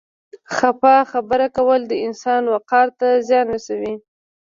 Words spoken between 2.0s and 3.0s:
انسان وقار